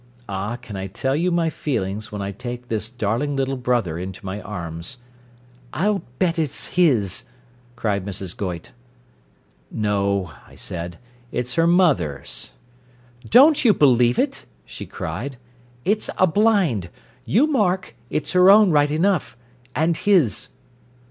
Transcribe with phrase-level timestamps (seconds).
[0.27, 4.25] Ah, can I tell you my feelings when I take my darling little brother into
[4.25, 4.97] my arms'"
[5.73, 7.25] "I'll bet it's his,"
[7.75, 8.35] cried Mrs.
[8.35, 8.71] Goyte.
[9.69, 10.97] "No," I said.
[11.31, 12.49] "It's her mother's."
[13.29, 15.37] "Don't you believe it," she cried.
[15.85, 16.89] "It's a blind.
[17.23, 19.37] You mark, it's her own right enough
[19.75, 20.47] and his."